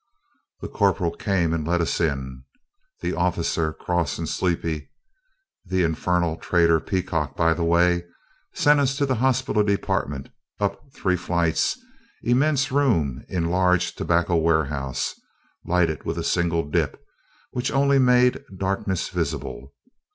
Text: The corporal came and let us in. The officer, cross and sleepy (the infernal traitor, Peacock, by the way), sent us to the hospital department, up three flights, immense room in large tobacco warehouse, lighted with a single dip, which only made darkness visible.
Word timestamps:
The 0.61 0.67
corporal 0.67 1.11
came 1.11 1.53
and 1.53 1.67
let 1.67 1.79
us 1.79 1.99
in. 2.01 2.43
The 3.01 3.13
officer, 3.13 3.71
cross 3.71 4.17
and 4.17 4.27
sleepy 4.27 4.89
(the 5.63 5.83
infernal 5.83 6.37
traitor, 6.37 6.79
Peacock, 6.79 7.37
by 7.37 7.53
the 7.53 7.63
way), 7.63 8.05
sent 8.51 8.79
us 8.79 8.95
to 8.97 9.05
the 9.05 9.13
hospital 9.21 9.61
department, 9.61 10.29
up 10.59 10.79
three 10.91 11.17
flights, 11.17 11.77
immense 12.23 12.71
room 12.71 13.23
in 13.29 13.51
large 13.51 13.93
tobacco 13.93 14.37
warehouse, 14.37 15.13
lighted 15.65 16.03
with 16.03 16.17
a 16.17 16.23
single 16.23 16.67
dip, 16.67 16.99
which 17.51 17.71
only 17.71 17.99
made 17.99 18.43
darkness 18.57 19.09
visible. 19.09 19.71